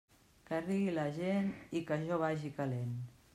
Que 0.45 0.57
rigui 0.61 0.95
la 0.95 1.03
gent 1.17 1.51
i 1.81 1.83
que 1.91 1.99
jo 2.09 2.19
vagi 2.25 2.53
calent. 2.57 2.99